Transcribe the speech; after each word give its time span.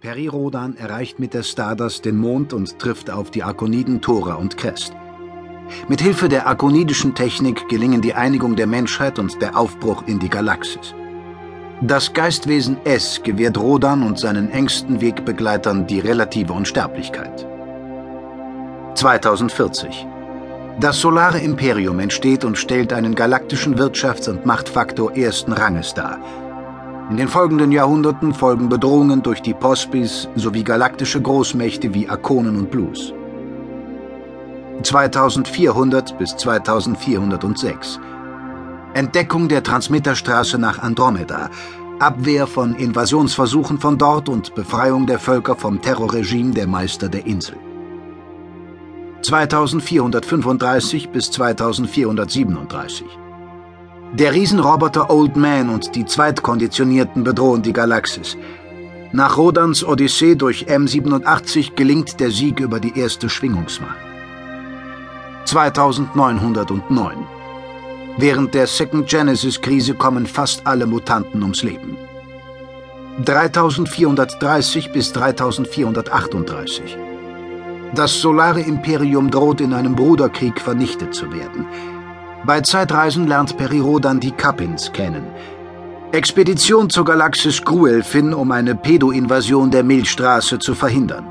Peri 0.00 0.28
Rodan 0.28 0.76
erreicht 0.76 1.18
mit 1.18 1.34
der 1.34 1.42
Stardust 1.42 2.04
den 2.04 2.16
Mond 2.16 2.52
und 2.52 2.78
trifft 2.78 3.10
auf 3.10 3.32
die 3.32 3.42
Arkoniden 3.42 4.00
Thora 4.00 4.34
und 4.34 4.56
Crest. 4.56 4.92
Mit 5.88 6.00
Hilfe 6.00 6.28
der 6.28 6.46
arkonidischen 6.46 7.16
Technik 7.16 7.68
gelingen 7.68 8.00
die 8.00 8.14
Einigung 8.14 8.54
der 8.54 8.68
Menschheit 8.68 9.18
und 9.18 9.42
der 9.42 9.58
Aufbruch 9.58 10.04
in 10.06 10.20
die 10.20 10.28
Galaxis. 10.28 10.94
Das 11.80 12.12
Geistwesen 12.12 12.76
S 12.84 13.20
gewährt 13.24 13.58
Rodan 13.58 14.04
und 14.04 14.20
seinen 14.20 14.52
engsten 14.52 15.00
Wegbegleitern 15.00 15.88
die 15.88 15.98
relative 15.98 16.52
Unsterblichkeit. 16.52 17.44
2040 18.94 20.06
Das 20.78 21.00
Solare 21.00 21.40
Imperium 21.40 21.98
entsteht 21.98 22.44
und 22.44 22.56
stellt 22.56 22.92
einen 22.92 23.16
galaktischen 23.16 23.76
Wirtschafts- 23.76 24.30
und 24.30 24.46
Machtfaktor 24.46 25.16
ersten 25.16 25.52
Ranges 25.52 25.92
dar– 25.92 26.20
in 27.10 27.16
den 27.16 27.28
folgenden 27.28 27.72
Jahrhunderten 27.72 28.34
folgen 28.34 28.68
Bedrohungen 28.68 29.22
durch 29.22 29.40
die 29.40 29.54
Pospis 29.54 30.28
sowie 30.34 30.62
galaktische 30.62 31.20
Großmächte 31.20 31.94
wie 31.94 32.08
Akonen 32.08 32.56
und 32.56 32.70
Blues. 32.70 33.14
2400 34.82 36.18
bis 36.18 36.36
2406 36.36 37.98
Entdeckung 38.94 39.48
der 39.48 39.62
Transmitterstraße 39.62 40.58
nach 40.58 40.80
Andromeda, 40.80 41.50
Abwehr 41.98 42.46
von 42.46 42.74
Invasionsversuchen 42.74 43.78
von 43.78 43.98
dort 43.98 44.28
und 44.28 44.54
Befreiung 44.54 45.06
der 45.06 45.18
Völker 45.18 45.56
vom 45.56 45.80
Terrorregime 45.80 46.52
der 46.52 46.66
Meister 46.66 47.08
der 47.08 47.26
Insel. 47.26 47.56
2435 49.22 51.08
bis 51.08 51.30
2437 51.30 53.06
der 54.12 54.32
Riesenroboter 54.32 55.10
Old 55.10 55.36
Man 55.36 55.68
und 55.68 55.94
die 55.94 56.06
Zweitkonditionierten 56.06 57.24
bedrohen 57.24 57.62
die 57.62 57.72
Galaxis. 57.72 58.36
Nach 59.12 59.36
Rodans 59.36 59.84
Odyssee 59.84 60.34
durch 60.34 60.66
M87 60.66 61.74
gelingt 61.74 62.18
der 62.20 62.30
Sieg 62.30 62.60
über 62.60 62.80
die 62.80 62.98
erste 62.98 63.28
Schwingungsmacht. 63.28 63.96
2909 65.44 67.26
Während 68.16 68.54
der 68.54 68.66
Second 68.66 69.08
Genesis-Krise 69.08 69.94
kommen 69.94 70.26
fast 70.26 70.66
alle 70.66 70.86
Mutanten 70.86 71.42
ums 71.42 71.62
Leben. 71.62 71.96
3430 73.24 74.90
bis 74.92 75.12
3438 75.12 76.96
Das 77.94 78.20
Solare 78.20 78.60
Imperium 78.60 79.30
droht 79.30 79.60
in 79.60 79.72
einem 79.72 79.94
Bruderkrieg 79.94 80.60
vernichtet 80.60 81.14
zu 81.14 81.32
werden. 81.32 81.66
Bei 82.44 82.60
Zeitreisen 82.60 83.26
lernt 83.26 83.56
Perirodan 83.56 84.20
die 84.20 84.30
Kappins 84.30 84.92
kennen. 84.92 85.26
Expedition 86.12 86.88
zur 86.88 87.04
Galaxis 87.04 87.62
Gruelfin, 87.62 88.32
um 88.32 88.52
eine 88.52 88.74
Pedo-Invasion 88.74 89.70
der 89.70 89.82
Milchstraße 89.82 90.58
zu 90.58 90.74
verhindern. 90.74 91.26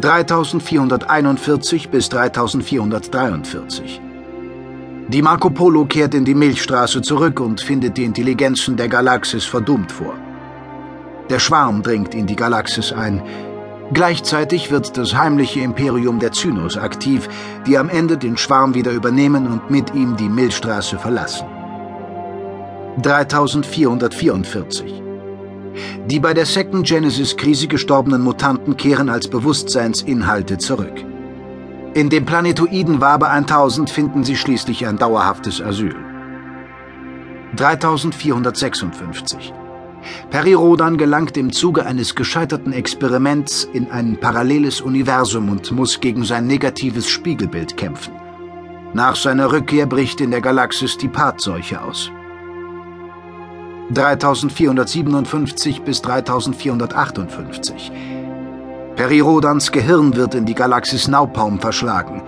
3441 0.00 1.90
bis 1.90 2.08
3443 2.08 4.00
Die 5.08 5.22
Marco 5.22 5.50
Polo 5.50 5.84
kehrt 5.86 6.14
in 6.14 6.24
die 6.24 6.36
Milchstraße 6.36 7.02
zurück 7.02 7.40
und 7.40 7.60
findet 7.60 7.96
die 7.96 8.04
Intelligenzen 8.04 8.76
der 8.76 8.88
Galaxis 8.88 9.44
verdummt 9.44 9.90
vor. 9.90 10.14
Der 11.28 11.40
Schwarm 11.40 11.82
dringt 11.82 12.14
in 12.14 12.26
die 12.26 12.36
Galaxis 12.36 12.92
ein, 12.92 13.22
Gleichzeitig 13.92 14.70
wird 14.70 14.98
das 14.98 15.14
heimliche 15.14 15.60
Imperium 15.60 16.18
der 16.18 16.32
Zynos 16.32 16.76
aktiv, 16.76 17.28
die 17.66 17.78
am 17.78 17.88
Ende 17.88 18.18
den 18.18 18.36
Schwarm 18.36 18.74
wieder 18.74 18.92
übernehmen 18.92 19.46
und 19.46 19.70
mit 19.70 19.94
ihm 19.94 20.16
die 20.16 20.28
Milchstraße 20.28 20.98
verlassen. 20.98 21.46
3444 23.02 25.02
Die 26.06 26.20
bei 26.20 26.34
der 26.34 26.44
Second 26.44 26.86
Genesis-Krise 26.86 27.68
gestorbenen 27.68 28.20
Mutanten 28.20 28.76
kehren 28.76 29.08
als 29.08 29.28
Bewusstseinsinhalte 29.28 30.58
zurück. 30.58 31.04
In 31.94 32.10
dem 32.10 32.26
Planetoiden 32.26 33.00
Wabe 33.00 33.28
1000 33.28 33.88
finden 33.88 34.22
sie 34.22 34.36
schließlich 34.36 34.86
ein 34.86 34.98
dauerhaftes 34.98 35.62
Asyl. 35.62 35.96
3456 37.56 39.54
Perirodan 40.30 40.98
gelangt 40.98 41.36
im 41.36 41.52
Zuge 41.52 41.86
eines 41.86 42.14
gescheiterten 42.14 42.72
Experiments 42.72 43.68
in 43.72 43.90
ein 43.90 44.18
paralleles 44.18 44.80
Universum 44.80 45.48
und 45.48 45.72
muss 45.72 46.00
gegen 46.00 46.24
sein 46.24 46.46
negatives 46.46 47.08
Spiegelbild 47.08 47.76
kämpfen. 47.76 48.14
Nach 48.94 49.16
seiner 49.16 49.52
Rückkehr 49.52 49.86
bricht 49.86 50.20
in 50.20 50.30
der 50.30 50.40
Galaxis 50.40 50.96
die 50.98 51.08
Pathseuche 51.08 51.82
aus. 51.82 52.10
3457 53.90 55.82
bis 55.82 56.02
3458 56.02 57.90
Perirodans 58.96 59.72
Gehirn 59.72 60.14
wird 60.16 60.34
in 60.34 60.44
die 60.44 60.54
Galaxis 60.54 61.08
Naupaum 61.08 61.60
verschlagen. 61.60 62.22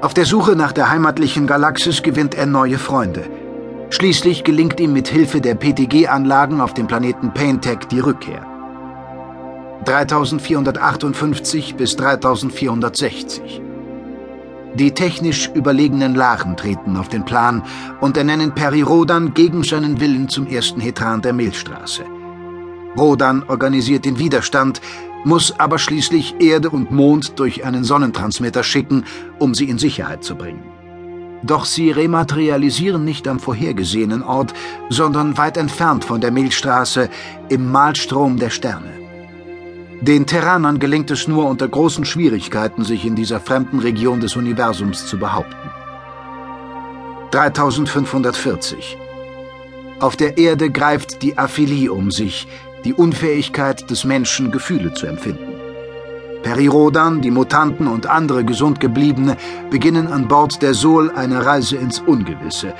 Auf 0.00 0.14
der 0.14 0.26
Suche 0.26 0.54
nach 0.54 0.72
der 0.72 0.90
heimatlichen 0.90 1.46
Galaxis 1.46 2.02
gewinnt 2.02 2.34
er 2.34 2.46
neue 2.46 2.78
Freunde– 2.78 3.24
Schließlich 3.90 4.42
gelingt 4.42 4.80
ihm 4.80 4.92
mit 4.92 5.08
Hilfe 5.08 5.40
der 5.40 5.54
PTG-Anlagen 5.54 6.60
auf 6.60 6.74
dem 6.74 6.86
Planeten 6.86 7.32
Paintech 7.32 7.86
die 7.90 8.00
Rückkehr. 8.00 8.44
3458 9.84 11.76
bis 11.76 11.96
3460. 11.96 13.62
Die 14.74 14.90
technisch 14.90 15.50
überlegenen 15.54 16.14
Laren 16.14 16.56
treten 16.56 16.96
auf 16.96 17.08
den 17.08 17.24
Plan 17.24 17.62
und 18.00 18.16
ernennen 18.16 18.54
Peri 18.54 18.82
Rodan 18.82 19.32
gegen 19.32 19.62
seinen 19.62 20.00
Willen 20.00 20.28
zum 20.28 20.46
ersten 20.48 20.80
Hetran 20.80 21.22
der 21.22 21.32
Milchstraße. 21.32 22.04
Rodan 22.98 23.44
organisiert 23.46 24.04
den 24.04 24.18
Widerstand, 24.18 24.80
muss 25.24 25.58
aber 25.58 25.78
schließlich 25.78 26.34
Erde 26.40 26.70
und 26.70 26.90
Mond 26.90 27.38
durch 27.38 27.64
einen 27.64 27.84
Sonnentransmitter 27.84 28.62
schicken, 28.62 29.04
um 29.38 29.54
sie 29.54 29.68
in 29.68 29.78
Sicherheit 29.78 30.24
zu 30.24 30.34
bringen. 30.34 30.75
Doch 31.46 31.64
sie 31.64 31.92
rematerialisieren 31.92 33.04
nicht 33.04 33.28
am 33.28 33.38
vorhergesehenen 33.38 34.22
Ort, 34.22 34.52
sondern 34.88 35.38
weit 35.38 35.56
entfernt 35.56 36.04
von 36.04 36.20
der 36.20 36.32
Milchstraße 36.32 37.08
im 37.48 37.70
Malstrom 37.70 38.38
der 38.38 38.50
Sterne. 38.50 38.92
Den 40.00 40.26
Terranern 40.26 40.78
gelingt 40.78 41.10
es 41.10 41.28
nur 41.28 41.46
unter 41.46 41.68
großen 41.68 42.04
Schwierigkeiten, 42.04 42.84
sich 42.84 43.06
in 43.06 43.14
dieser 43.14 43.40
fremden 43.40 43.78
Region 43.78 44.20
des 44.20 44.36
Universums 44.36 45.06
zu 45.06 45.18
behaupten. 45.18 45.70
3540 47.30 48.98
Auf 50.00 50.16
der 50.16 50.36
Erde 50.38 50.70
greift 50.70 51.22
die 51.22 51.38
Aphilie 51.38 51.92
um 51.92 52.10
sich, 52.10 52.48
die 52.84 52.92
Unfähigkeit 52.92 53.88
des 53.88 54.04
Menschen, 54.04 54.50
Gefühle 54.50 54.92
zu 54.94 55.06
empfinden. 55.06 55.55
Perirodan, 56.46 57.20
die 57.22 57.32
Mutanten 57.32 57.88
und 57.88 58.06
andere 58.06 58.44
Gesundgebliebene 58.44 59.36
beginnen 59.68 60.06
an 60.06 60.28
Bord 60.28 60.62
der 60.62 60.74
Sol 60.74 61.10
eine 61.10 61.44
Reise 61.44 61.76
ins 61.76 61.98
Ungewisse. 61.98 62.72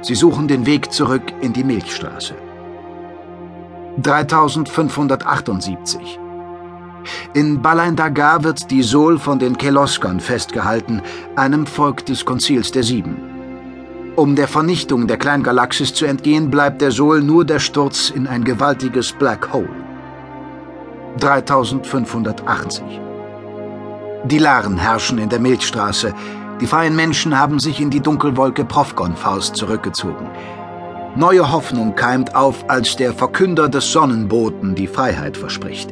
Sie 0.00 0.14
suchen 0.14 0.46
den 0.46 0.64
Weg 0.64 0.92
zurück 0.92 1.24
in 1.40 1.52
die 1.52 1.64
Milchstraße. 1.64 2.36
3578 4.00 6.20
In 7.34 7.60
Balain 7.60 7.96
Dagar 7.96 8.44
wird 8.44 8.70
die 8.70 8.84
Sol 8.84 9.18
von 9.18 9.40
den 9.40 9.58
Keloskern 9.58 10.20
festgehalten, 10.20 11.02
einem 11.34 11.66
Volk 11.66 12.06
des 12.06 12.24
Konzils 12.24 12.70
der 12.70 12.84
Sieben. 12.84 13.16
Um 14.14 14.36
der 14.36 14.46
Vernichtung 14.46 15.08
der 15.08 15.16
Kleingalaxis 15.16 15.94
zu 15.94 16.06
entgehen, 16.06 16.48
bleibt 16.48 16.80
der 16.80 16.92
Sol 16.92 17.22
nur 17.22 17.44
der 17.44 17.58
Sturz 17.58 18.10
in 18.10 18.28
ein 18.28 18.44
gewaltiges 18.44 19.10
Black 19.10 19.52
Hole. 19.52 19.79
3580. 21.20 22.82
Die 24.24 24.38
Laren 24.38 24.76
herrschen 24.76 25.18
in 25.18 25.28
der 25.28 25.40
Milchstraße. 25.40 26.14
Die 26.60 26.66
freien 26.66 26.96
Menschen 26.96 27.38
haben 27.38 27.58
sich 27.58 27.80
in 27.80 27.90
die 27.90 28.00
Dunkelwolke 28.00 28.64
Profgon-Faust 28.64 29.56
zurückgezogen. 29.56 30.28
Neue 31.16 31.50
Hoffnung 31.50 31.94
keimt 31.94 32.34
auf, 32.34 32.68
als 32.68 32.96
der 32.96 33.12
Verkünder 33.12 33.68
des 33.68 33.90
Sonnenboten 33.90 34.74
die 34.74 34.86
Freiheit 34.86 35.36
verspricht. 35.36 35.90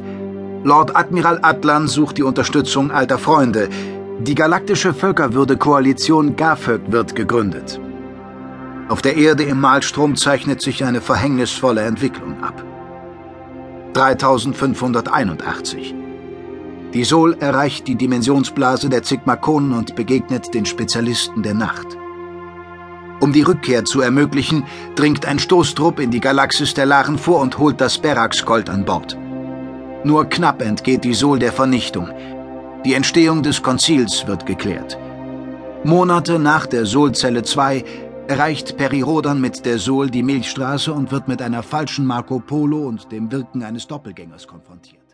Lord 0.63 0.95
Admiral 0.95 1.39
Atlan 1.41 1.87
sucht 1.87 2.17
die 2.17 2.23
Unterstützung 2.23 2.91
alter 2.91 3.17
Freunde. 3.17 3.69
Die 4.19 4.35
galaktische 4.35 4.93
Völkerwürde-Koalition 4.93 6.35
GAFÖG 6.35 6.81
wird 6.91 7.15
gegründet. 7.15 7.79
Auf 8.89 9.01
der 9.01 9.17
Erde 9.17 9.43
im 9.43 9.61
Malstrom 9.61 10.15
zeichnet 10.15 10.61
sich 10.61 10.83
eine 10.83 11.01
verhängnisvolle 11.01 11.81
Entwicklung 11.81 12.43
ab. 12.43 12.63
3581. 13.93 15.95
Die 16.93 17.03
Sol 17.03 17.37
erreicht 17.39 17.87
die 17.87 17.95
Dimensionsblase 17.95 18.89
der 18.89 19.03
Zigmakonen 19.03 19.73
und 19.73 19.95
begegnet 19.95 20.53
den 20.53 20.65
Spezialisten 20.65 21.43
der 21.43 21.53
Nacht. 21.53 21.87
Um 23.21 23.33
die 23.33 23.41
Rückkehr 23.41 23.85
zu 23.85 24.01
ermöglichen, 24.01 24.63
dringt 24.95 25.25
ein 25.25 25.39
Stoßtrupp 25.39 25.99
in 25.99 26.09
die 26.09 26.21
Galaxis 26.21 26.73
der 26.73 26.85
Laren 26.85 27.17
vor 27.17 27.41
und 27.41 27.57
holt 27.57 27.81
das 27.81 27.97
Berax-Gold 27.97 28.69
an 28.69 28.85
Bord. 28.85 29.17
Nur 30.03 30.25
knapp 30.25 30.61
entgeht 30.61 31.03
die 31.03 31.13
Sol 31.13 31.37
der 31.37 31.51
Vernichtung. 31.51 32.09
Die 32.85 32.93
Entstehung 32.93 33.43
des 33.43 33.61
Konzils 33.61 34.25
wird 34.25 34.45
geklärt. 34.45 34.97
Monate 35.83 36.39
nach 36.39 36.65
der 36.65 36.85
Solzelle 36.85 37.43
2 37.43 37.83
erreicht 38.29 38.77
Perirodan 38.77 39.41
mit 39.41 39.65
der 39.65 39.79
Sol 39.79 40.11
die 40.11 40.21
Milchstraße 40.21 40.93
und 40.93 41.11
wird 41.11 41.27
mit 41.27 41.41
einer 41.41 41.63
falschen 41.63 42.05
Marco 42.05 42.37
Polo 42.39 42.87
und 42.87 43.11
dem 43.11 43.31
Wirken 43.31 43.63
eines 43.63 43.87
Doppelgängers 43.87 44.45
konfrontiert. 44.45 45.08